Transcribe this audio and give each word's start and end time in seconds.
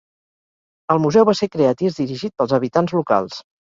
El 0.95 1.03
museu 1.05 1.29
va 1.31 1.37
ser 1.43 1.51
creat 1.59 1.87
i 1.87 1.93
és 1.93 2.03
dirigit 2.03 2.37
pels 2.39 2.61
habitants 2.63 3.01
locals. 3.01 3.43